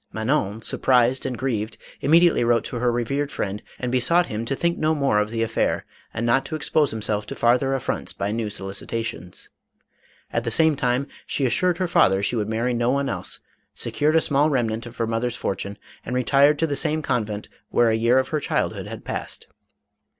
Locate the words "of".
5.19-5.29, 14.87-14.97, 18.19-18.29